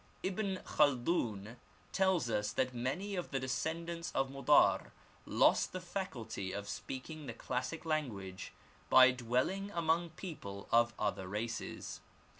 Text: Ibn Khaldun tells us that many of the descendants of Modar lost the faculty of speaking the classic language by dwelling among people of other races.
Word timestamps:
Ibn 0.23 0.57
Khaldun 0.65 1.57
tells 1.91 2.27
us 2.27 2.51
that 2.53 2.73
many 2.73 3.15
of 3.15 3.29
the 3.29 3.39
descendants 3.39 4.11
of 4.13 4.31
Modar 4.31 4.89
lost 5.27 5.73
the 5.73 5.79
faculty 5.79 6.51
of 6.53 6.67
speaking 6.67 7.27
the 7.27 7.33
classic 7.35 7.85
language 7.85 8.51
by 8.89 9.11
dwelling 9.11 9.69
among 9.69 10.09
people 10.09 10.67
of 10.71 10.95
other 10.97 11.27
races. 11.27 12.01